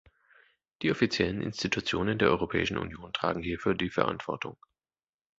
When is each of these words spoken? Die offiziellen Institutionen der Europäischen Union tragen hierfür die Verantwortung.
Die 0.81 0.89
offiziellen 0.89 1.43
Institutionen 1.43 2.17
der 2.17 2.29
Europäischen 2.31 2.79
Union 2.79 3.13
tragen 3.13 3.43
hierfür 3.43 3.75
die 3.75 3.91
Verantwortung. 3.91 4.57